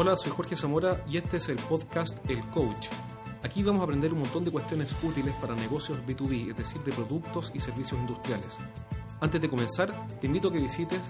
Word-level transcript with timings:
Hola, 0.00 0.16
soy 0.16 0.30
Jorge 0.30 0.54
Zamora 0.54 1.04
y 1.08 1.16
este 1.16 1.38
es 1.38 1.48
el 1.48 1.56
podcast 1.56 2.16
El 2.30 2.38
Coach. 2.50 2.86
Aquí 3.42 3.64
vamos 3.64 3.80
a 3.80 3.82
aprender 3.82 4.12
un 4.12 4.20
montón 4.20 4.44
de 4.44 4.52
cuestiones 4.52 4.94
útiles 5.02 5.34
para 5.40 5.56
negocios 5.56 5.98
B2B, 6.06 6.50
es 6.50 6.56
decir, 6.56 6.80
de 6.82 6.92
productos 6.92 7.50
y 7.52 7.58
servicios 7.58 7.98
industriales. 7.98 8.58
Antes 9.18 9.40
de 9.40 9.48
comenzar, 9.48 10.06
te 10.20 10.28
invito 10.28 10.46
a 10.46 10.52
que 10.52 10.60
visites 10.60 11.00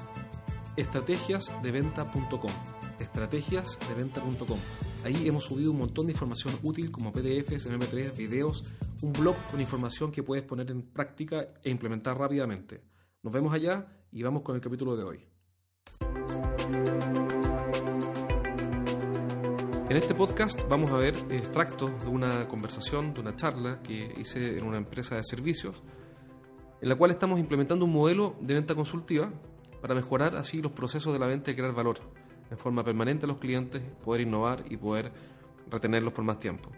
estrategiasdeventa.com. 0.75 2.51
Estrategiasdeventa.com. 2.99 4.59
Ahí 5.05 5.29
hemos 5.29 5.45
subido 5.45 5.73
un 5.73 5.81
montón 5.81 6.07
de 6.07 6.13
información 6.13 6.55
útil 6.63 6.91
como 6.91 7.13
PDFs, 7.13 7.69
MP3, 7.71 8.17
videos, 8.17 8.65
un 9.03 9.13
blog 9.13 9.37
con 9.51 9.61
información 9.61 10.11
que 10.11 10.23
puedes 10.23 10.47
poner 10.47 10.71
en 10.71 10.81
práctica 10.81 11.47
e 11.63 11.69
implementar 11.69 12.17
rápidamente. 12.17 12.81
Nos 13.23 13.35
vemos 13.35 13.53
allá 13.53 13.87
y 14.11 14.23
vamos 14.23 14.41
con 14.41 14.55
el 14.55 14.63
capítulo 14.63 14.97
de 14.97 15.05
hoy. 15.05 15.29
En 19.91 19.97
este 19.97 20.15
podcast 20.15 20.69
vamos 20.69 20.91
a 20.91 20.99
ver 20.99 21.15
extractos 21.31 21.91
de 22.05 22.11
una 22.11 22.47
conversación, 22.47 23.15
de 23.15 23.21
una 23.21 23.37
charla 23.37 23.81
que 23.83 24.15
hice 24.19 24.59
en 24.59 24.65
una 24.65 24.77
empresa 24.77 25.17
de 25.17 25.25
servicios, 25.25 25.83
en 26.83 26.91
la 26.91 26.95
cual 26.95 27.11
estamos 27.11 27.41
implementando 27.41 27.87
un 27.87 27.95
modelo 27.95 28.37
de 28.39 28.53
venta 28.53 28.75
consultiva 28.75 29.33
para 29.81 29.95
mejorar 29.95 30.37
así 30.37 30.61
los 30.61 30.73
procesos 30.73 31.15
de 31.15 31.19
la 31.19 31.27
venta 31.27 31.51
y 31.51 31.55
crear 31.55 31.73
valor 31.73 32.01
en 32.51 32.59
forma 32.59 32.85
permanente 32.85 33.25
a 33.25 33.29
los 33.29 33.39
clientes, 33.39 33.83
poder 34.05 34.21
innovar 34.21 34.63
y 34.69 34.77
poder 34.77 35.11
retenerlos 35.71 36.13
por 36.13 36.23
más 36.23 36.39
tiempo. 36.39 36.71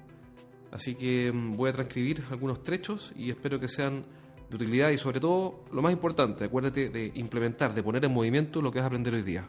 Así 0.71 0.95
que 0.95 1.33
mm, 1.35 1.57
voy 1.57 1.71
a 1.71 1.73
transcribir 1.73 2.23
algunos 2.31 2.63
trechos 2.63 3.13
y 3.17 3.31
espero 3.31 3.59
que 3.59 3.67
sean 3.67 4.05
de 4.49 4.55
utilidad 4.55 4.91
y 4.91 4.99
sobre 4.99 5.19
todo, 5.19 5.65
lo 5.73 5.83
más 5.83 5.93
importante, 5.93 6.45
acuérdate 6.45 6.91
de 6.91 7.11
implementar, 7.17 7.75
de 7.75 7.83
poner 7.83 8.05
en 8.05 8.13
movimiento 8.13 8.63
lo 8.63 8.71
que 8.71 8.79
vas 8.79 8.85
a 8.85 8.87
aprender 8.87 9.15
hoy 9.15 9.23
día. 9.23 9.49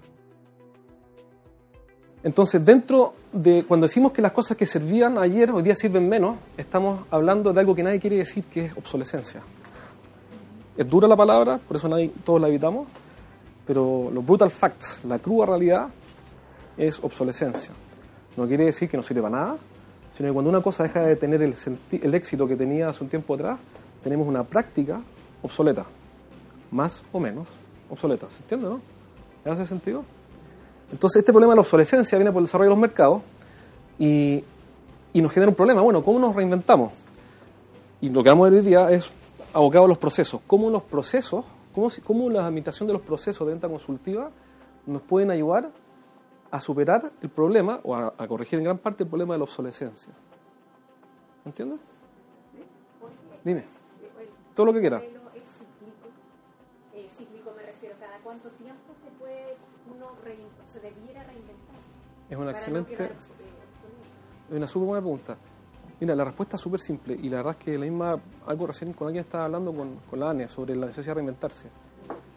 Entonces, 2.24 2.64
dentro 2.64 3.14
de 3.32 3.66
cuando 3.68 3.88
decimos 3.88 4.12
que 4.12 4.22
las 4.22 4.32
cosas 4.32 4.56
que 4.56 4.66
servían 4.66 5.18
ayer 5.18 5.50
hoy 5.50 5.64
día 5.64 5.76
sirven 5.76 6.08
menos, 6.08 6.38
estamos 6.56 7.02
hablando 7.10 7.52
de 7.52 7.60
algo 7.60 7.74
que 7.74 7.82
nadie 7.82 8.00
quiere 8.00 8.18
decir, 8.18 8.46
que 8.46 8.66
es 8.66 8.78
obsolescencia. 8.78 9.42
Es 10.78 10.88
dura 10.88 11.08
la 11.08 11.16
palabra, 11.16 11.58
por 11.58 11.78
eso 11.78 11.90
nadie, 11.90 12.12
todos 12.24 12.40
la 12.40 12.48
evitamos, 12.48 12.88
pero 13.66 14.12
los 14.14 14.24
brutal 14.26 14.52
facts, 14.52 15.00
la 15.06 15.18
cruda 15.18 15.48
realidad, 15.48 15.90
es 16.78 17.00
obsolescencia. 17.04 17.72
No 18.38 18.48
quiere 18.48 18.66
decir 18.66 18.88
que 18.88 18.98
no 18.98 19.04
sirva 19.04 19.30
para 19.30 19.44
nada, 19.44 19.58
sino 20.16 20.30
que 20.30 20.34
cuando 20.34 20.50
una 20.50 20.62
cosa 20.62 20.84
deja 20.84 21.02
de 21.02 21.16
tener 21.16 21.42
el, 21.42 21.56
el 21.92 22.14
éxito 22.14 22.48
que 22.48 22.56
tenía 22.56 22.90
hace 22.90 23.04
un 23.04 23.10
tiempo 23.10 23.34
atrás, 23.34 23.60
tenemos 24.04 24.28
una 24.28 24.44
práctica 24.44 25.02
obsoleta, 25.42 25.86
más 26.70 27.04
o 27.12 27.20
menos 27.20 27.48
obsoleta. 27.90 28.30
¿Se 28.30 28.44
entiende, 28.44 28.70
no? 28.70 28.80
¿Me 29.44 29.52
hace 29.52 29.66
sentido? 29.66 30.06
Entonces, 30.92 31.20
este 31.20 31.32
problema 31.32 31.54
de 31.54 31.58
la 31.58 31.62
obsolescencia 31.62 32.18
viene 32.18 32.32
por 32.32 32.42
el 32.42 32.46
desarrollo 32.46 32.70
de 32.70 32.76
los 32.76 32.82
mercados 32.82 33.22
y, 33.98 34.44
nos 35.14 35.32
genera 35.32 35.50
un 35.50 35.56
problema. 35.56 35.82
Bueno, 35.82 36.04
¿cómo 36.04 36.20
nos 36.20 36.36
reinventamos? 36.36 36.92
Y 38.02 38.10
lo 38.10 38.24
que 38.24 38.30
vamos 38.30 38.48
a 38.48 38.50
ver 38.50 38.60
hoy 38.60 38.66
día 38.66 38.90
es 38.92 39.10
abocado 39.54 39.86
a 39.86 39.88
los 39.88 39.98
procesos. 39.98 40.42
¿Cómo 40.48 40.70
los 40.70 40.84
procesos, 40.84 41.46
cómo, 41.74 41.90
cómo 42.04 42.30
la 42.30 42.46
administración 42.46 42.88
de 42.88 42.94
los 42.94 43.02
procesos 43.02 43.46
de 43.46 43.54
venta 43.54 43.68
consultiva 43.70 44.32
nos 44.86 45.02
pueden 45.04 45.32
ayudar 45.32 45.70
a 46.50 46.60
superar 46.60 47.12
el 47.22 47.30
problema 47.30 47.80
o 47.84 47.96
a, 47.96 48.28
corregir 48.28 48.60
en 48.60 48.66
gran 48.66 48.78
parte 48.78 49.04
el 49.04 49.10
problema 49.10 49.34
de 49.36 49.40
la 49.40 49.44
obsolescencia? 49.44 50.12
¿Entiendes? 51.46 51.80
Dime. 53.44 53.66
Todo 54.54 54.68
lo 54.68 54.74
que 54.74 54.80
quieras. 54.82 55.04
Es 62.30 62.38
una 62.38 62.52
excelente. 62.52 62.94
Es 64.50 64.58
una 64.58 64.68
súper 64.68 64.88
buena 64.88 65.02
pregunta. 65.02 65.38
Mira, 66.00 66.16
la 66.16 66.26
respuesta 66.26 66.56
es 66.56 66.62
súper 66.62 66.80
simple 66.80 67.14
y 67.14 67.30
la 67.30 67.38
verdad 67.38 67.56
es 67.60 67.64
que 67.64 67.78
la 67.78 67.86
misma, 67.86 68.20
algo 68.48 68.68
recién 68.68 68.92
con 68.94 69.08
alguien 69.08 69.24
estaba 69.24 69.46
hablando 69.46 69.72
con, 69.72 69.98
con 70.10 70.20
la 70.20 70.32
ANE 70.32 70.50
sobre 70.50 70.76
la 70.76 70.88
necesidad 70.88 71.12
de 71.12 71.16
reinventarse. 71.16 71.68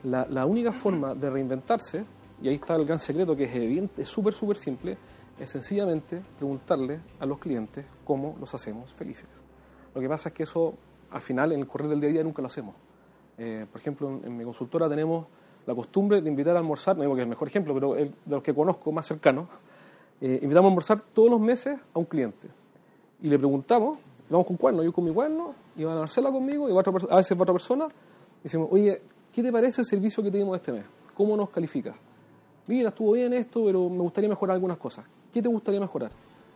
La, 0.03 0.27
la, 0.29 0.45
única 0.45 0.71
forma 0.71 1.15
de 1.15 1.31
reinventarse, 1.31 2.05
y 2.43 2.49
ahí 2.49 2.57
está 2.57 2.77
el 2.77 2.85
gran 2.85 2.99
secreto 2.99 3.35
que 3.35 3.45
es 3.45 3.55
evidente, 3.55 4.03
es 4.03 4.09
súper, 4.09 4.35
súper 4.35 4.59
simple, 4.59 4.99
es 5.39 5.49
sencillamente 5.49 6.23
preguntarle 6.37 7.01
a 7.19 7.25
los 7.25 7.39
clientes 7.39 7.87
cómo 8.05 8.37
los 8.39 8.55
hacemos 8.55 8.93
felices. 8.93 9.29
Lo 9.95 10.01
que 10.01 10.09
pasa 10.11 10.29
es 10.29 10.35
que 10.35 10.43
eso, 10.43 10.75
al 11.11 11.23
final, 11.23 11.53
en 11.53 11.61
el 11.61 11.67
correr 11.67 11.89
del 11.89 12.01
día 12.01 12.11
a 12.11 12.13
día 12.13 12.23
nunca 12.23 12.43
lo 12.43 12.49
hacemos. 12.49 12.75
Eh, 13.39 13.67
por 13.71 13.81
ejemplo, 13.81 14.09
en, 14.09 14.27
en, 14.27 14.37
mi 14.37 14.45
consultora 14.45 14.91
tenemos 14.91 15.27
la 15.67 15.75
costumbre 15.75 16.21
de 16.21 16.29
invitar 16.29 16.57
a 16.57 16.59
almorzar, 16.59 16.97
no 16.97 17.03
digo 17.03 17.15
que 17.15 17.21
es 17.21 17.25
el 17.25 17.31
mejor 17.31 17.49
ejemplo, 17.49 17.75
pero 17.75 17.95
de 17.95 18.13
los 18.27 18.43
que 18.43 18.55
conozco 18.55 18.93
más 18.93 19.07
cercanos, 19.07 19.49
eh, 20.21 20.41
invitamos 20.43 20.69
a 20.69 20.71
almorzar 20.71 21.01
todos 21.01 21.31
los 21.31 21.41
meses 21.41 21.79
a 21.95 21.99
un 21.99 22.05
cliente. 22.05 22.49
Y 23.23 23.29
le 23.29 23.39
preguntamos, 23.39 23.99
vamos 24.29 24.47
con 24.47 24.57
cuerno, 24.57 24.83
yo 24.83 24.93
con 24.93 25.05
mi 25.05 25.13
cuerno, 25.13 25.55
y 25.77 25.85
va 25.85 25.95
a 25.95 26.01
Marcela 26.01 26.31
conmigo, 26.31 26.69
y 26.69 26.77
a, 26.77 26.81
a 27.11 27.17
veces 27.17 27.33
otra 27.39 27.53
persona, 27.53 27.87
y 28.41 28.43
decimos, 28.45 28.69
oye, 28.71 29.01
¿qué 29.33 29.43
te 29.43 29.51
parece 29.51 29.81
el 29.81 29.87
servicio 29.87 30.23
que 30.23 30.31
tuvimos 30.31 30.57
este 30.57 30.73
mes? 30.73 30.85
¿Cómo 31.15 31.37
nos 31.37 31.51
califica? 31.51 31.95
Mira, 32.67 32.89
estuvo 32.89 33.13
bien 33.13 33.33
esto, 33.33 33.65
pero 33.65 33.89
me 33.89 34.01
gustaría 34.01 34.29
mejorar 34.29 34.55
algunas 34.55 34.79
cosas. 34.79 35.05
¿Qué 35.33 35.43
te 35.43 35.49
gustaría 35.49 35.81
mejorar? 35.81 36.11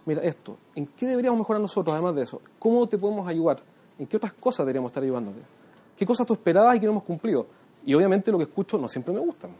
Mira, 0.06 0.22
esto, 0.22 0.56
¿en 0.74 0.86
qué 0.86 1.06
deberíamos 1.06 1.38
mejorar 1.38 1.60
nosotros 1.60 1.92
además 1.92 2.14
de 2.14 2.22
eso? 2.22 2.40
¿Cómo 2.58 2.86
te 2.86 2.96
podemos 2.96 3.28
ayudar? 3.28 3.60
¿En 3.98 4.06
qué 4.06 4.16
otras 4.16 4.32
cosas 4.32 4.64
deberíamos 4.64 4.90
estar 4.90 5.02
ayudándote? 5.02 5.40
¿Qué 5.96 6.06
cosas 6.06 6.26
tú 6.26 6.32
esperabas 6.32 6.76
y 6.76 6.80
que 6.80 6.86
no 6.86 6.92
hemos 6.92 7.04
cumplido? 7.04 7.46
Y 7.88 7.94
obviamente 7.94 8.30
lo 8.30 8.36
que 8.36 8.44
escucho 8.44 8.76
no 8.76 8.86
siempre 8.86 9.14
me 9.14 9.20
gustan. 9.20 9.50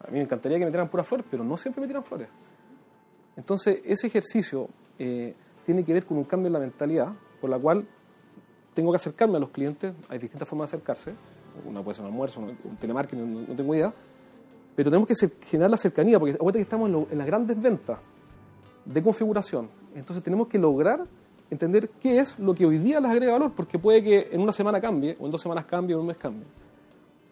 A 0.00 0.08
mí 0.08 0.18
me 0.18 0.20
encantaría 0.20 0.58
que 0.58 0.66
me 0.66 0.70
tiraran 0.70 0.90
puras 0.90 1.06
flores, 1.06 1.24
pero 1.30 1.42
no 1.42 1.56
siempre 1.56 1.80
me 1.80 1.86
tiran 1.86 2.04
flores. 2.04 2.28
Entonces, 3.38 3.80
ese 3.86 4.08
ejercicio 4.08 4.68
eh, 4.98 5.34
tiene 5.64 5.82
que 5.82 5.94
ver 5.94 6.04
con 6.04 6.18
un 6.18 6.24
cambio 6.24 6.48
en 6.48 6.52
la 6.52 6.58
mentalidad, 6.58 7.10
por 7.40 7.48
la 7.48 7.58
cual 7.58 7.86
tengo 8.74 8.90
que 8.90 8.96
acercarme 8.96 9.38
a 9.38 9.40
los 9.40 9.48
clientes. 9.48 9.94
Hay 10.10 10.18
distintas 10.18 10.46
formas 10.46 10.70
de 10.70 10.76
acercarse. 10.76 11.14
Una 11.64 11.82
puede 11.82 11.94
ser 11.94 12.04
un 12.04 12.10
almuerzo, 12.10 12.40
un 12.40 12.76
telemarketing, 12.78 13.46
no, 13.48 13.54
tengo 13.56 13.74
idea. 13.74 13.94
Pero 14.76 14.90
tenemos 14.90 15.08
que 15.08 15.30
generar 15.46 15.70
la 15.70 15.78
cercanía, 15.78 16.18
porque 16.18 16.36
ahorita 16.38 16.58
que 16.58 16.64
estamos 16.64 16.90
en, 16.90 17.06
en 17.12 17.16
las 17.16 17.26
grandes 17.26 17.58
ventas 17.58 17.98
de 18.84 19.02
configuración. 19.02 19.70
Entonces, 19.94 20.22
tenemos 20.22 20.48
que 20.48 20.58
lograr 20.58 21.06
entender 21.48 21.88
qué 21.98 22.18
es 22.18 22.38
lo 22.38 22.54
que 22.54 22.66
hoy 22.66 22.76
día 22.76 23.00
les 23.00 23.10
agrega 23.10 23.32
valor, 23.32 23.52
porque 23.56 23.78
puede 23.78 24.04
que 24.04 24.28
en 24.32 24.42
una 24.42 24.52
semana 24.52 24.82
cambie, 24.82 25.16
o 25.18 25.24
en 25.24 25.30
dos 25.30 25.40
semanas 25.40 25.64
cambie, 25.64 25.94
o 25.94 25.98
en 25.98 26.02
un 26.02 26.08
mes 26.08 26.18
cambie. 26.18 26.46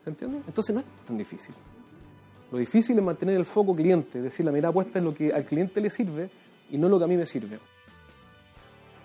¿Se 0.05 0.11
entiende? 0.11 0.43
Entonces 0.47 0.75
no 0.75 0.81
es 0.81 0.87
tan 1.06 1.19
difícil. 1.19 1.55
Lo 2.50 2.59
difícil 2.59 2.99
es 2.99 3.05
mantener 3.05 3.37
el 3.37 3.44
foco 3.44 3.75
cliente, 3.75 4.19
es 4.19 4.25
decir, 4.25 4.44
la 4.44 4.53
mirada 4.53 4.72
puesta 4.72 4.99
en 4.99 5.05
lo 5.05 5.15
que 5.15 5.33
al 5.33 5.44
cliente 5.44 5.81
le 5.81 5.91
sirve 5.91 6.31
y 6.71 6.78
no 6.78 6.88
lo 6.88 6.99
que 6.99 7.05
a 7.05 7.06
mí 7.06 7.16
me 7.16 7.27
sirve. 7.27 7.59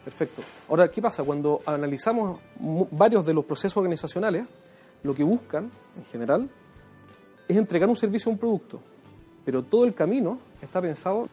Perfecto. 0.04 0.42
Ahora, 0.70 0.90
¿qué 0.90 1.02
pasa? 1.02 1.24
Cuando 1.24 1.62
analizamos 1.66 2.40
varios 2.92 3.26
de 3.26 3.34
los 3.34 3.46
procesos 3.46 3.78
organizacionales, 3.78 4.46
lo 5.04 5.14
que 5.14 5.24
buscan, 5.24 5.70
en 5.98 6.06
general, 6.06 6.50
es 7.48 7.58
entregar 7.58 7.90
un 7.90 7.96
servicio 7.96 8.30
a 8.30 8.34
un 8.34 8.40
producto. 8.40 8.80
Pero 9.44 9.64
todo 9.64 9.86
el 9.86 9.94
camino 9.94 10.40
está 10.62 10.82
pensado 10.82 11.28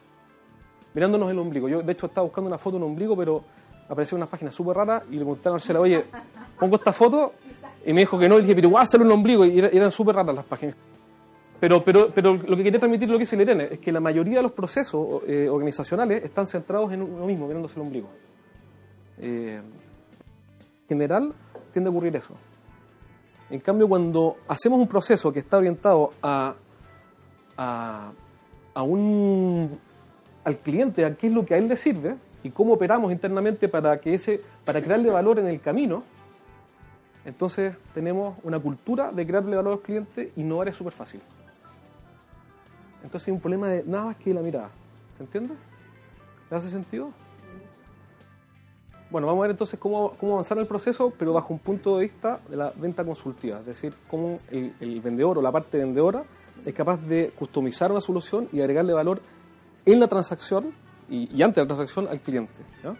mirándonos 0.93 1.31
el 1.31 1.39
ombligo. 1.39 1.67
Yo, 1.69 1.81
de 1.81 1.91
hecho, 1.91 2.07
estaba 2.07 2.25
buscando 2.25 2.47
una 2.47 2.57
foto 2.57 2.77
de 2.77 2.83
un 2.83 2.91
ombligo, 2.91 3.15
pero 3.15 3.43
apareció 3.89 4.15
una 4.15 4.27
página 4.27 4.51
súper 4.51 4.77
rara 4.77 5.03
y 5.09 5.13
le 5.13 5.19
pregunté 5.19 5.49
a 5.49 5.53
Marcela, 5.53 5.79
oye, 5.79 6.05
pongo 6.59 6.75
esta 6.75 6.93
foto 6.93 7.33
y 7.85 7.93
me 7.93 8.01
dijo 8.01 8.17
que 8.17 8.29
no, 8.29 8.37
y 8.37 8.41
dije, 8.41 8.55
pero 8.55 8.67
igual 8.67 8.83
hacerle 8.83 9.05
un 9.05 9.13
ombligo, 9.13 9.45
y 9.45 9.59
eran 9.59 9.91
súper 9.91 10.15
raras 10.15 10.35
las 10.35 10.45
páginas. 10.45 10.75
Pero, 11.59 11.83
pero, 11.83 12.09
pero 12.13 12.33
lo 12.33 12.57
que 12.57 12.63
quería 12.63 12.79
transmitir 12.79 13.09
lo 13.09 13.17
que 13.17 13.21
dice 13.21 13.41
Irene 13.41 13.69
es 13.71 13.79
que 13.79 13.91
la 13.91 14.01
mayoría 14.01 14.37
de 14.37 14.43
los 14.43 14.51
procesos 14.51 15.23
eh, 15.25 15.47
organizacionales 15.49 16.23
están 16.23 16.45
centrados 16.45 16.91
en 16.91 17.01
uno 17.01 17.25
mismo, 17.25 17.47
mirándose 17.47 17.75
el 17.75 17.81
ombligo. 17.83 18.09
Eh, 19.17 19.61
en 20.81 20.87
general 20.89 21.33
tiende 21.71 21.87
a 21.87 21.91
ocurrir 21.91 22.15
eso. 22.17 22.33
En 23.49 23.61
cambio, 23.61 23.87
cuando 23.87 24.37
hacemos 24.47 24.79
un 24.79 24.87
proceso 24.87 25.31
que 25.31 25.39
está 25.39 25.57
orientado 25.57 26.11
a, 26.21 26.55
a, 27.55 28.11
a 28.73 28.83
un, 28.83 29.79
al 30.43 30.57
cliente, 30.57 31.05
a 31.05 31.15
qué 31.15 31.27
es 31.27 31.33
lo 31.33 31.45
que 31.45 31.53
a 31.53 31.57
él 31.57 31.67
le 31.69 31.77
sirve 31.77 32.15
y 32.43 32.49
cómo 32.49 32.73
operamos 32.73 33.11
internamente 33.11 33.69
para, 33.69 33.99
que 34.01 34.15
ese, 34.15 34.41
para 34.65 34.81
crearle 34.81 35.11
valor 35.11 35.39
en 35.39 35.47
el 35.47 35.61
camino, 35.61 36.03
entonces 37.25 37.75
tenemos 37.93 38.37
una 38.43 38.59
cultura 38.59 39.11
de 39.11 39.25
crearle 39.25 39.55
valor 39.55 39.73
a 39.73 39.75
los 39.75 39.81
clientes 39.83 40.29
y 40.35 40.41
innovar 40.41 40.67
es 40.67 40.75
súper 40.75 40.93
fácil. 40.93 41.21
Entonces 43.03 43.27
hay 43.27 43.33
un 43.33 43.39
problema 43.39 43.67
de 43.69 43.83
nada 43.85 44.05
más 44.05 44.15
que 44.17 44.33
la 44.33 44.41
mirada. 44.41 44.69
¿Se 45.17 45.23
entiende? 45.23 45.53
¿Le 46.49 46.57
hace 46.57 46.69
sentido? 46.69 47.11
Bueno, 49.09 49.27
vamos 49.27 49.41
a 49.41 49.43
ver 49.43 49.51
entonces 49.51 49.79
cómo, 49.79 50.13
cómo 50.19 50.33
avanzar 50.33 50.57
en 50.57 50.63
el 50.63 50.67
proceso, 50.67 51.13
pero 51.17 51.33
bajo 51.33 51.53
un 51.53 51.59
punto 51.59 51.97
de 51.97 52.03
vista 52.03 52.39
de 52.49 52.57
la 52.57 52.73
venta 52.75 53.05
consultiva, 53.05 53.59
es 53.59 53.65
decir, 53.65 53.93
cómo 54.09 54.37
el, 54.49 55.01
vendedor 55.01 55.37
o 55.37 55.41
la 55.41 55.51
parte 55.51 55.77
vendedora 55.77 56.23
es 56.65 56.73
capaz 56.73 56.97
de 56.97 57.31
customizar 57.37 57.91
una 57.91 58.01
solución 58.01 58.49
y 58.51 58.61
agregarle 58.61 58.93
valor 58.93 59.21
en 59.85 59.99
la 59.99 60.07
transacción 60.07 60.73
y, 61.09 61.29
y 61.31 61.43
antes 61.43 61.57
de 61.57 61.61
la 61.61 61.67
transacción 61.67 62.07
al 62.07 62.21
cliente. 62.21 62.63
¿ya? 62.83 62.95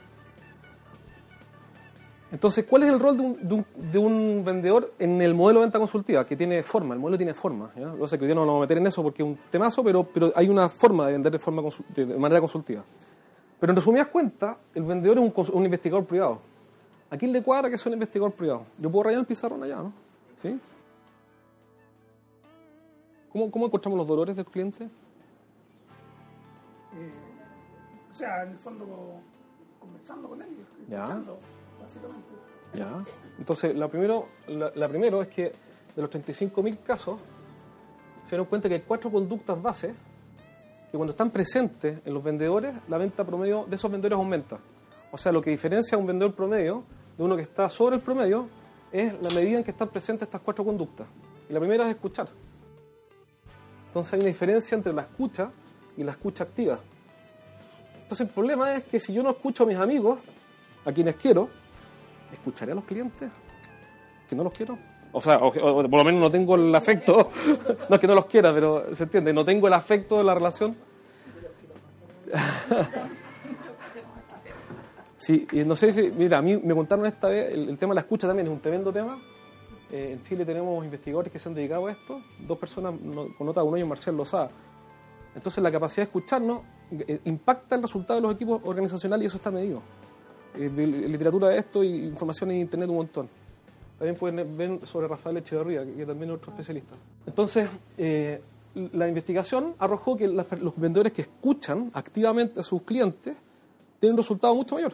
Entonces, 2.34 2.66
¿cuál 2.68 2.82
es 2.82 2.90
el 2.90 3.00
rol 3.00 3.16
de 3.16 3.22
un, 3.22 3.48
de, 3.48 3.54
un, 3.54 3.66
de 3.92 3.98
un, 4.00 4.44
vendedor 4.44 4.92
en 4.98 5.22
el 5.22 5.36
modelo 5.36 5.60
de 5.60 5.68
venta 5.68 5.78
consultiva? 5.78 6.26
Que 6.26 6.36
tiene 6.36 6.64
forma, 6.64 6.96
el 6.96 7.00
modelo 7.00 7.16
tiene 7.16 7.36
forma. 7.36 7.70
¿ya? 7.76 7.96
Yo 7.96 8.08
sé 8.08 8.18
que 8.18 8.24
hoy 8.24 8.28
día 8.28 8.34
no 8.34 8.42
nos 8.42 8.48
vamos 8.48 8.62
a 8.62 8.64
meter 8.64 8.80
en 8.80 8.88
eso 8.88 9.04
porque 9.04 9.22
es 9.22 9.30
un 9.30 9.38
temazo, 9.52 9.84
pero, 9.84 10.04
pero 10.04 10.32
hay 10.36 10.50
una 10.50 10.68
forma 10.68 11.06
de 11.06 11.14
vender 11.14 11.32
de, 11.32 11.38
forma 11.38 11.62
de 11.90 12.06
manera 12.18 12.40
consultiva. 12.40 12.84
Pero 13.60 13.72
en 13.72 13.76
resumidas 13.76 14.08
cuentas, 14.08 14.58
el 14.74 14.82
vendedor 14.82 15.20
es 15.20 15.24
un, 15.24 15.32
un, 15.54 15.66
investigador 15.66 16.08
privado. 16.08 16.40
¿A 17.12 17.18
quién 17.18 17.32
le 17.32 17.44
cuadra 17.44 17.70
que 17.70 17.78
sea 17.78 17.92
un 17.92 17.94
investigador 17.94 18.32
privado? 18.32 18.66
Yo 18.80 18.90
puedo 18.90 19.04
rayar 19.04 19.20
el 19.20 19.28
pizarrón 19.28 19.62
allá, 19.62 19.76
¿no? 19.76 19.94
¿Sí? 20.42 20.60
¿Cómo, 23.32 23.52
¿Cómo 23.52 23.68
encontramos 23.68 24.00
los 24.00 24.08
dolores 24.08 24.36
del 24.36 24.46
cliente? 24.46 24.86
Eh, 24.86 24.90
o 28.12 28.16
sea, 28.16 28.42
en 28.42 28.54
el 28.54 28.58
fondo 28.58 28.88
conversando 29.80 30.30
con 30.30 30.42
ellos, 30.42 30.66
escuchando. 30.82 31.38
Ya. 32.74 32.80
Ya. 32.80 33.04
Entonces, 33.38 33.76
la 33.76 33.88
primero, 33.88 34.28
la, 34.48 34.72
la 34.76 34.88
primero 34.88 35.22
es 35.22 35.28
que 35.28 35.54
de 35.96 36.02
los 36.02 36.10
35.000 36.10 36.80
casos, 36.84 37.20
se 38.26 38.30
dieron 38.30 38.48
cuenta 38.48 38.68
que 38.68 38.76
hay 38.76 38.82
cuatro 38.82 39.12
conductas 39.12 39.62
base 39.62 39.94
que 40.92 40.98
cuando 40.98 41.12
están 41.12 41.32
presentes 41.32 42.00
en 42.06 42.14
los 42.14 42.24
vendedores, 42.24 42.74
la 42.88 42.98
venta 42.98 43.24
promedio 43.24 43.66
de 43.68 43.76
esos 43.76 43.92
vendedores 43.92 44.18
aumenta. 44.18 44.60
O 45.12 45.18
sea, 45.18 45.32
lo 45.32 45.42
que 45.42 45.50
diferencia 45.50 45.96
a 45.96 46.00
un 46.00 46.08
vendedor 46.08 46.34
promedio 46.34 46.84
de 47.18 47.24
uno 47.24 47.36
que 47.36 47.44
está 47.44 47.70
sobre 47.70 47.98
el 47.98 48.02
promedio 48.02 48.48
es 48.92 49.14
la 49.22 49.30
medida 49.34 49.58
en 49.58 49.64
que 49.64 49.72
están 49.72 49.90
presentes 49.90 50.28
estas 50.28 50.42
cuatro 50.42 50.64
conductas. 50.64 51.08
Y 51.50 51.54
la 51.54 51.60
primera 51.60 51.86
es 51.86 51.96
escuchar. 51.96 52.30
Entonces 53.88 54.14
hay 54.14 54.20
una 54.20 54.28
diferencia 54.28 54.76
entre 54.76 54.94
la 54.94 55.04
escucha 55.04 55.52
y 55.98 56.04
la 56.04 56.12
escucha 56.12 56.44
activa. 56.44 56.80
Entonces 58.02 58.28
el 58.28 58.34
problema 58.34 58.74
es 58.74 58.84
que 58.86 59.00
si 59.00 59.14
yo 59.14 59.24
no 59.24 59.32
escucho 59.32 59.64
a 59.64 59.68
mis 59.68 59.78
amigos, 59.78 60.20
a 60.86 60.92
quienes 60.92 61.16
quiero, 61.16 61.50
¿escucharé 62.34 62.72
a 62.72 62.76
los 62.76 62.84
clientes? 62.84 63.30
¿Que 64.30 64.36
no 64.36 64.44
los 64.44 64.54
quiero? 64.54 64.78
O 65.12 65.22
sea, 65.22 65.38
o, 65.38 65.52
por 65.52 65.90
lo 65.90 66.04
menos 66.04 66.20
no 66.20 66.32
tengo 66.32 66.56
el 66.56 66.74
afecto, 66.74 67.30
no 67.90 67.96
es 67.96 68.02
que 68.02 68.08
no 68.08 68.16
los 68.16 68.26
quiera, 68.26 68.54
pero 68.54 68.94
se 68.94 69.04
entiende, 69.04 69.32
no 69.32 69.46
tengo 69.46 69.68
el 69.68 69.74
afecto 69.74 70.18
de 70.18 70.24
la 70.24 70.34
relación. 70.34 70.76
sí, 75.18 75.48
y 75.52 75.60
no 75.60 75.76
sé 75.76 75.94
si, 75.94 76.12
mira, 76.12 76.40
a 76.40 76.42
mí 76.42 76.58
me 76.58 76.74
contaron 76.74 77.06
esta 77.06 77.28
vez, 77.28 77.54
el, 77.54 77.78
tema 77.78 77.92
de 77.92 77.96
la 77.96 78.02
escucha 78.02 78.26
también 78.26 78.48
es 78.48 78.54
un 78.54 78.60
tremendo 78.60 78.92
tema. 78.92 79.22
Eh, 79.92 80.14
en 80.14 80.24
Chile 80.24 80.46
tenemos 80.46 80.84
investigadores 80.84 81.32
que 81.32 81.38
se 81.38 81.48
han 81.48 81.54
dedicado 81.54 81.86
a 81.86 81.92
esto, 81.92 82.20
dos 82.40 82.58
personas, 82.58 83.00
no, 83.00 83.28
con 83.38 83.46
nota 83.46 83.62
uno 83.62 83.78
y 83.78 83.84
Marcial 83.84 84.18
Lozada. 84.18 84.50
Entonces 85.36 85.64
la 85.64 85.72
capacidad 85.72 85.98
de 85.98 86.06
escucharnos 86.06 86.62
eh, 86.92 87.20
impacta 87.26 87.76
el 87.76 87.84
resultado 87.84 88.20
de 88.20 88.22
los 88.22 88.34
equipos 88.34 88.62
organizacionales 88.64 89.26
y 89.26 89.28
eso 89.28 89.38
está 89.38 89.52
medido 89.52 89.84
eh, 90.56 90.70
literatura 90.70 91.50
de 91.50 91.58
esto 91.58 91.84
y 91.84 92.06
información 92.06 92.52
en 92.52 92.58
internet 92.58 92.90
un 92.90 92.96
montón. 92.98 93.30
También 93.98 94.16
pueden 94.16 94.58
ver 94.58 94.88
sobre 94.88 95.08
Rafael 95.08 95.38
Echeverría, 95.38 95.86
que, 95.86 96.06
también 96.06 96.32
es 96.32 96.38
otro 96.38 96.52
especialista. 96.52 96.96
Entonces, 97.26 97.70
eh, 97.98 98.42
la 98.92 99.08
investigación 99.08 99.76
arrojó 99.80 100.18
que 100.18 100.28
las, 100.28 100.46
los 100.60 100.78
vendedores 100.78 101.14
que 101.14 101.24
escuchan 101.24 101.92
activamente 101.94 102.60
a 102.60 102.64
sus 102.64 102.82
clientes 102.82 103.36
tienen 104.00 104.14
un 104.14 104.18
resultado 104.18 104.56
mucho 104.56 104.76
mayor. 104.76 104.94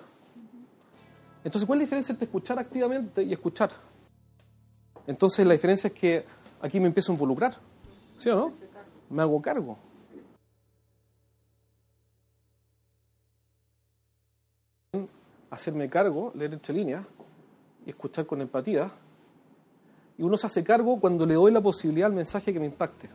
Entonces, 1.43 1.65
¿cuál 1.65 1.77
es 1.77 1.81
la 1.81 1.85
diferencia 1.85 2.13
entre 2.13 2.25
escuchar 2.25 2.59
activamente 2.59 3.23
y 3.23 3.31
escuchar? 3.31 3.71
Entonces, 5.07 5.47
la 5.47 5.53
diferencia 5.53 5.87
es 5.87 5.93
que 5.93 6.25
aquí 6.61 6.79
me 6.79 6.87
empiezo 6.87 7.11
a 7.11 7.15
involucrar, 7.15 7.55
¿sí 8.17 8.29
o 8.29 8.35
no? 8.35 8.51
Me 9.09 9.21
hago 9.21 9.41
cargo. 9.41 9.77
Hacerme 15.59 15.89
cargo, 15.89 16.31
leer 16.35 16.53
entre 16.53 16.73
líneas 16.73 17.05
y 17.85 17.89
escuchar 17.89 18.25
con 18.25 18.41
empatía. 18.41 18.91
Y 20.17 20.23
uno 20.23 20.37
se 20.37 20.47
hace 20.47 20.63
cargo 20.63 20.99
cuando 20.99 21.25
le 21.25 21.35
doy 21.35 21.51
la 21.51 21.61
posibilidad 21.61 22.07
al 22.07 22.15
mensaje 22.15 22.51
que 22.51 22.59
me 22.59 22.65
impacte. 22.65 23.09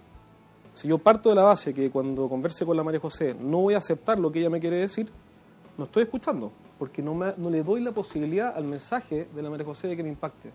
Si 0.73 0.89
yo 0.89 0.99
parto 0.99 1.29
de 1.29 1.37
la 1.37 1.43
base 1.43 1.73
que 1.73 1.91
cuando 1.91 2.29
converse 2.29 2.67
con 2.67 2.77
la 2.77 2.83
María 2.83 3.01
José 3.01 3.35
no 3.41 3.59
voy 3.61 3.75
a 3.75 3.79
aceptar 3.79 4.19
lo 4.19 4.33
que 4.33 4.41
ella 4.41 4.51
me 4.51 4.61
quiere 4.61 4.81
decir, 4.81 5.09
no 5.79 5.85
estoy 5.85 6.05
escuchando, 6.05 6.51
porque 6.79 7.03
no, 7.03 7.15
me, 7.15 7.33
no 7.37 7.51
le 7.51 7.63
doy 7.63 7.81
la 7.81 7.93
posibilidad 7.93 8.57
al 8.57 8.65
mensaje 8.65 9.29
de 9.35 9.43
la 9.43 9.51
María 9.51 9.65
José 9.65 9.89
de 9.89 9.97
que 9.97 10.03
me 10.03 10.09
impacte. 10.09 10.51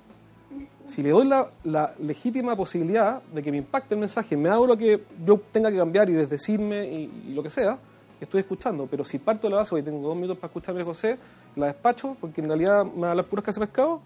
Si 0.87 1.03
le 1.03 1.11
doy 1.11 1.27
la, 1.27 1.49
la, 1.63 1.93
legítima 1.99 2.55
posibilidad 2.55 3.21
de 3.21 3.43
que 3.43 3.51
me 3.51 3.57
impacte 3.59 3.93
el 3.93 3.99
mensaje, 3.99 4.35
me 4.35 4.49
hago 4.49 4.65
lo 4.65 4.75
que 4.75 5.03
yo 5.23 5.39
tenga 5.51 5.69
que 5.69 5.77
cambiar 5.77 6.09
y 6.09 6.13
desdecirme 6.13 6.91
y, 6.91 7.27
y 7.27 7.33
lo 7.33 7.43
que 7.43 7.49
sea, 7.49 7.77
estoy 8.25 8.41
escuchando, 8.41 8.87
pero 8.89 9.03
si 9.03 9.17
parto 9.19 9.47
de 9.47 9.51
la 9.51 9.57
base, 9.57 9.75
hoy 9.75 9.83
tengo 9.83 10.07
dos 10.07 10.15
minutos 10.15 10.37
para 10.37 10.47
escuchar 10.47 10.79
a 10.79 10.85
José, 10.85 11.17
la 11.55 11.67
despacho, 11.67 12.17
porque 12.19 12.41
en 12.41 12.47
realidad 12.47 12.85
me 12.85 13.07
da 13.07 13.15
las 13.15 13.25
puras 13.25 13.45
casas 13.45 13.61
de 13.61 13.67
pescado, 13.67 14.01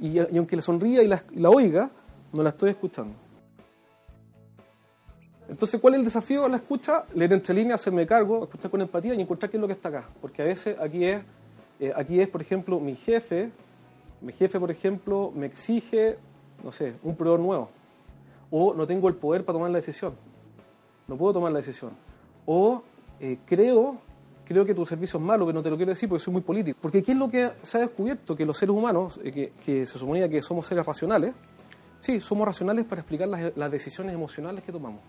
y, 0.00 0.18
aunque 0.36 0.56
le 0.56 0.62
sonría 0.62 1.02
y 1.02 1.08
la, 1.08 1.50
oiga, 1.50 1.90
no 2.32 2.42
la 2.42 2.50
estoy 2.50 2.70
escuchando. 2.70 3.14
Entonces, 5.48 5.80
¿cuál 5.80 5.94
es 5.94 6.00
el 6.00 6.04
desafío 6.04 6.44
a 6.44 6.48
la 6.48 6.58
escucha? 6.58 7.04
Leer 7.14 7.32
entre 7.32 7.54
líneas, 7.54 7.80
hacerme 7.80 8.06
cargo, 8.06 8.44
escuchar 8.44 8.70
con 8.70 8.80
empatía 8.82 9.14
y 9.14 9.20
encontrar 9.20 9.50
qué 9.50 9.56
es 9.56 9.60
lo 9.60 9.66
que 9.66 9.72
está 9.72 9.88
acá. 9.88 10.08
Porque 10.20 10.42
a 10.42 10.44
veces 10.44 10.78
aquí 10.78 11.04
es, 11.04 11.22
eh, 11.80 11.92
aquí 11.96 12.20
es, 12.20 12.28
por 12.28 12.42
ejemplo, 12.42 12.78
mi 12.78 12.94
jefe, 12.94 13.50
mi 14.20 14.32
jefe, 14.32 14.60
por 14.60 14.70
ejemplo, 14.70 15.32
me 15.34 15.46
exige, 15.46 16.18
no 16.62 16.70
sé, 16.70 16.94
un 17.02 17.16
proveedor 17.16 17.40
nuevo. 17.40 17.70
O 18.50 18.74
no 18.74 18.86
tengo 18.86 19.08
el 19.08 19.14
poder 19.14 19.44
para 19.44 19.56
tomar 19.56 19.70
la 19.70 19.78
decisión. 19.78 20.12
No 21.06 21.16
puedo 21.16 21.32
tomar 21.32 21.50
la 21.50 21.58
decisión. 21.58 21.92
O 22.44 22.82
eh, 23.20 23.38
creo, 23.44 23.98
creo 24.44 24.64
que 24.64 24.74
tu 24.74 24.86
servicio 24.86 25.18
es 25.18 25.24
malo, 25.24 25.44
pero 25.46 25.56
no 25.56 25.62
te 25.62 25.70
lo 25.70 25.76
quiero 25.76 25.90
decir 25.90 26.08
porque 26.08 26.22
soy 26.22 26.32
muy 26.32 26.42
político. 26.42 26.78
Porque 26.80 27.02
¿qué 27.02 27.12
es 27.12 27.18
lo 27.18 27.30
que 27.30 27.50
se 27.62 27.78
ha 27.78 27.80
descubierto? 27.80 28.36
Que 28.36 28.46
los 28.46 28.56
seres 28.56 28.74
humanos, 28.74 29.18
eh, 29.22 29.52
que, 29.64 29.86
se 29.86 29.98
suponía 29.98 30.28
que 30.28 30.42
somos 30.42 30.66
seres 30.66 30.86
racionales, 30.86 31.34
sí, 32.00 32.20
somos 32.20 32.46
racionales 32.46 32.84
para 32.84 33.00
explicar 33.00 33.28
las, 33.28 33.70
decisiones 33.70 34.14
emocionales 34.14 34.62
que 34.64 34.72
tomamos. 34.72 35.00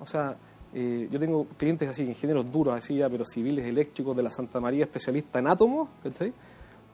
O 0.00 0.06
sea, 0.06 0.36
eh, 0.74 1.08
yo 1.10 1.18
tengo 1.18 1.46
clientes 1.56 1.88
así, 1.88 2.02
ingenieros 2.02 2.50
duros, 2.50 2.74
así 2.74 2.96
ya, 2.96 3.08
pero 3.08 3.24
civiles 3.24 3.66
eléctricos 3.66 4.16
de 4.16 4.22
la 4.22 4.30
Santa 4.30 4.60
María, 4.60 4.84
especialistas 4.84 5.40
en 5.40 5.48
átomos, 5.48 5.88
¿cachai? 6.02 6.32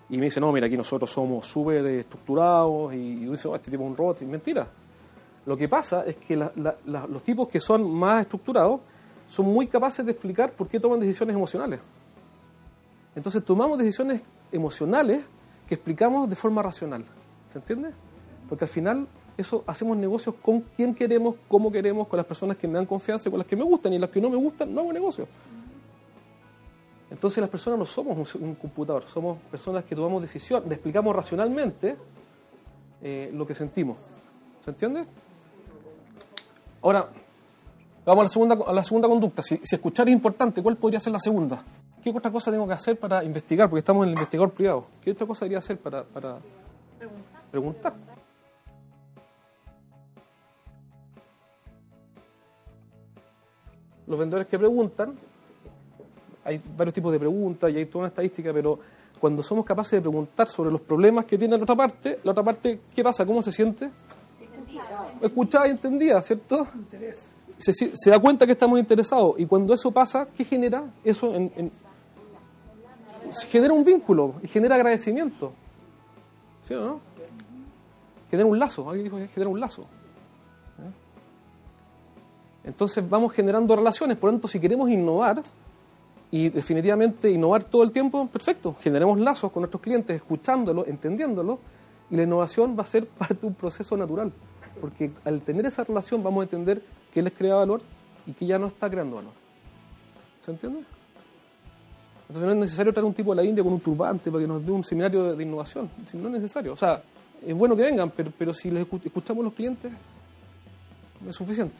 Y 0.08 0.18
me 0.18 0.26
dicen, 0.26 0.42
no, 0.42 0.52
mira, 0.52 0.66
aquí 0.66 0.76
nosotros 0.76 1.10
somos 1.10 1.46
súper 1.46 1.84
estructurados 1.86 2.94
y, 2.94 2.96
y 2.96 3.26
dice, 3.26 3.48
oh, 3.48 3.56
este 3.56 3.70
tipo 3.70 3.82
es 3.82 3.90
un 3.90 3.96
robot. 3.96 4.22
Y 4.22 4.24
mentira. 4.26 4.68
Lo 5.46 5.56
que 5.56 5.68
pasa 5.68 6.04
es 6.04 6.16
que 6.16 6.36
los 6.36 7.22
tipos 7.22 7.48
que 7.48 7.60
son 7.60 7.88
más 7.88 8.22
estructurados 8.22 8.80
son 9.28 9.46
muy 9.46 9.66
capaces 9.66 10.04
de 10.04 10.12
explicar 10.12 10.52
por 10.52 10.68
qué 10.68 10.78
toman 10.78 11.00
decisiones 11.00 11.34
emocionales. 11.34 11.80
Entonces 13.14 13.44
tomamos 13.44 13.78
decisiones 13.78 14.22
emocionales 14.52 15.24
que 15.66 15.74
explicamos 15.74 16.28
de 16.28 16.36
forma 16.36 16.62
racional. 16.62 17.04
¿Se 17.52 17.58
entiende? 17.58 17.90
Porque 18.48 18.64
al 18.64 18.68
final 18.68 19.08
eso 19.36 19.64
hacemos 19.66 19.96
negocios 19.96 20.34
con 20.40 20.60
quien 20.60 20.94
queremos, 20.94 21.34
cómo 21.48 21.70
queremos, 21.70 22.08
con 22.08 22.16
las 22.16 22.26
personas 22.26 22.56
que 22.56 22.66
me 22.68 22.74
dan 22.74 22.86
confianza 22.86 23.30
con 23.30 23.38
las 23.38 23.46
que 23.46 23.56
me 23.56 23.64
gustan 23.64 23.92
y 23.92 23.98
las 23.98 24.10
que 24.10 24.20
no 24.20 24.30
me 24.30 24.36
gustan, 24.36 24.72
no 24.74 24.82
hago 24.82 24.92
negocio. 24.92 25.26
Entonces 27.10 27.40
las 27.40 27.50
personas 27.50 27.78
no 27.78 27.86
somos 27.86 28.34
un, 28.34 28.54
computador, 28.54 29.04
somos 29.04 29.38
personas 29.50 29.84
que 29.84 29.94
tomamos 29.94 30.22
decisiones, 30.22 30.70
explicamos 30.70 31.14
racionalmente 31.14 31.96
eh, 33.02 33.30
lo 33.32 33.46
que 33.46 33.54
sentimos. 33.54 33.96
¿Se 34.64 34.70
entiende? 34.70 35.04
Ahora, 36.82 37.08
Vamos 38.06 38.20
a 38.20 38.22
la 38.22 38.28
segunda, 38.28 38.56
a 38.64 38.72
la 38.72 38.84
segunda 38.84 39.08
conducta. 39.08 39.42
Si, 39.42 39.56
si, 39.64 39.74
escuchar 39.74 40.08
es 40.08 40.14
importante, 40.14 40.62
¿cuál 40.62 40.76
podría 40.76 41.00
ser 41.00 41.12
la 41.12 41.18
segunda? 41.18 41.60
¿Qué 42.00 42.10
otra 42.10 42.30
cosa 42.30 42.52
tengo 42.52 42.64
que 42.64 42.72
hacer 42.72 42.96
para 42.96 43.24
investigar? 43.24 43.68
Porque 43.68 43.80
estamos 43.80 44.04
en 44.04 44.10
el 44.10 44.14
investigador 44.14 44.52
privado. 44.52 44.86
¿Qué 45.02 45.10
otra 45.10 45.26
cosa 45.26 45.44
debería 45.44 45.58
hacer 45.58 45.76
para, 45.76 46.04
para 46.04 46.36
preguntar? 47.00 47.42
preguntar? 47.50 47.94
Los 54.06 54.18
vendedores 54.20 54.46
que 54.46 54.56
preguntan, 54.56 55.18
hay 56.44 56.62
varios 56.76 56.94
tipos 56.94 57.10
de 57.10 57.18
preguntas 57.18 57.72
y 57.72 57.76
hay 57.76 57.86
toda 57.86 58.02
una 58.02 58.08
estadística, 58.08 58.52
pero 58.52 58.78
cuando 59.18 59.42
somos 59.42 59.64
capaces 59.64 59.98
de 59.98 60.00
preguntar 60.02 60.46
sobre 60.46 60.70
los 60.70 60.80
problemas 60.80 61.24
que 61.24 61.36
tiene 61.36 61.56
la 61.56 61.64
otra 61.64 61.74
parte, 61.74 62.20
la 62.22 62.30
otra 62.30 62.44
parte, 62.44 62.82
¿qué 62.94 63.02
pasa? 63.02 63.26
¿Cómo 63.26 63.42
se 63.42 63.50
siente? 63.50 63.90
Escuchada 65.20 65.66
y 65.66 65.72
entendida, 65.72 66.22
¿cierto? 66.22 66.68
Interés 66.72 67.35
se, 67.58 68.10
da 68.10 68.18
cuenta 68.18 68.46
que 68.46 68.52
estamos 68.52 68.78
interesados. 68.78 69.34
Y 69.38 69.46
cuando 69.46 69.74
eso 69.74 69.90
pasa, 69.90 70.28
¿qué 70.36 70.44
genera? 70.44 70.84
Eso 71.04 71.34
en, 71.34 71.52
en, 71.56 71.72
genera 73.48 73.72
un 73.72 73.84
vínculo 73.84 74.34
y 74.42 74.48
genera 74.48 74.74
agradecimiento. 74.76 75.52
¿Sí 76.68 76.74
o 76.74 76.80
no? 76.80 77.00
Genera 78.30 78.46
un 78.46 78.58
lazo. 78.58 78.88
Alguien 78.88 79.04
dijo 79.04 79.16
que 79.16 79.28
genera 79.28 79.50
un 79.50 79.60
lazo. 79.60 79.86
Entonces 82.64 83.08
vamos 83.08 83.32
generando 83.32 83.76
relaciones. 83.76 84.16
Por 84.16 84.28
lo 84.28 84.34
tanto, 84.34 84.48
si 84.48 84.58
queremos 84.58 84.90
innovar, 84.90 85.42
y 86.30 86.48
definitivamente 86.48 87.30
innovar 87.30 87.64
todo 87.64 87.82
el 87.82 87.92
tiempo, 87.92 88.26
perfecto. 88.26 88.76
Generemos 88.80 89.20
lazos 89.20 89.52
con 89.52 89.62
nuestros 89.62 89.80
clientes, 89.80 90.16
escuchándolo, 90.16 90.84
entendiéndolo, 90.86 91.58
y 92.10 92.16
la 92.16 92.24
innovación 92.24 92.76
va 92.78 92.82
a 92.82 92.86
ser 92.86 93.06
parte 93.18 93.34
de 93.34 93.46
un 93.46 93.54
proceso 93.54 93.96
natural. 93.96 94.32
Porque 94.80 95.10
al 95.24 95.40
tener 95.42 95.66
esa 95.66 95.84
relación 95.84 96.22
vamos 96.22 96.42
a 96.42 96.44
entender 96.44 96.80
que 97.12 97.22
les 97.22 97.32
crea 97.32 97.54
valor 97.56 97.82
y 98.26 98.32
que 98.32 98.46
ya 98.46 98.58
no 98.58 98.66
está 98.66 98.90
creando 98.90 99.16
valor. 99.16 99.32
¿Se 100.40 100.50
entiende? 100.50 100.80
Entonces 102.28 102.46
no 102.46 102.52
es 102.52 102.58
necesario 102.58 102.92
traer 102.92 103.06
un 103.06 103.14
tipo 103.14 103.30
de 103.34 103.42
la 103.42 103.48
India 103.48 103.62
con 103.62 103.72
un 103.72 103.80
turbante 103.80 104.30
para 104.30 104.42
que 104.42 104.48
nos 104.48 104.64
dé 104.66 104.72
un 104.72 104.82
seminario 104.84 105.34
de, 105.36 105.42
innovación. 105.44 105.88
No 106.14 106.26
es 106.28 106.34
necesario. 106.34 106.72
O 106.72 106.76
sea, 106.76 107.00
es 107.44 107.54
bueno 107.54 107.76
que 107.76 107.82
vengan, 107.82 108.10
pero, 108.10 108.32
pero 108.36 108.52
si 108.52 108.68
les 108.70 108.84
escu- 108.86 109.00
escuchamos 109.04 109.44
los 109.44 109.52
clientes, 109.54 109.92
es 111.26 111.34
suficiente. 111.36 111.76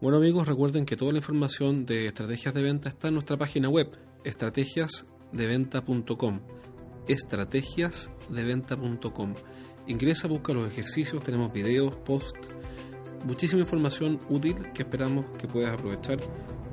Bueno 0.00 0.16
amigos, 0.18 0.46
recuerden 0.48 0.84
que 0.86 0.96
toda 0.96 1.12
la 1.12 1.18
información 1.18 1.84
de 1.86 2.06
estrategias 2.06 2.54
de 2.54 2.62
venta 2.62 2.88
está 2.88 3.08
en 3.08 3.14
nuestra 3.14 3.36
página 3.36 3.68
web, 3.68 3.90
estrategiasdeventa.com. 4.24 6.40
Estrategiasdeventa.com. 7.08 9.34
Ingresa, 9.86 10.28
busca 10.28 10.52
los 10.52 10.68
ejercicios, 10.68 11.22
tenemos 11.22 11.50
videos, 11.52 11.96
posts, 11.96 12.48
muchísima 13.24 13.62
información 13.62 14.18
útil 14.28 14.70
que 14.72 14.82
esperamos 14.82 15.24
que 15.38 15.48
puedas 15.48 15.72
aprovechar 15.72 16.18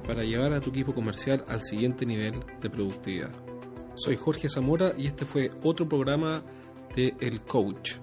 para 0.06 0.24
llevar 0.24 0.54
a 0.54 0.62
tu 0.62 0.70
equipo 0.70 0.94
comercial 0.94 1.44
al 1.48 1.62
siguiente 1.62 2.06
nivel 2.06 2.34
de 2.62 2.70
productividad. 2.70 3.32
Soy 3.96 4.16
Jorge 4.16 4.50
Zamora 4.50 4.94
y 4.98 5.08
este 5.08 5.25
fue 5.25 5.52
otro 5.63 5.88
programa 5.88 6.44
de 6.96 7.16
El 7.20 7.42
Coach. 7.42 7.98